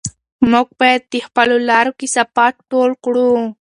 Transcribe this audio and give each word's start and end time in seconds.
موږ 0.51 0.67
باید 0.79 1.01
د 1.11 1.15
خپلو 1.27 1.55
لارو 1.69 1.97
کثافات 1.99 2.55
ټول 2.71 2.91
کړو. 3.03 3.29